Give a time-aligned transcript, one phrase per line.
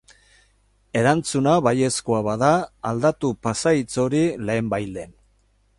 [1.01, 2.49] Erantzuna baiezkoa bada,
[2.93, 5.17] aldatu pasahitz hori lehenbailehen.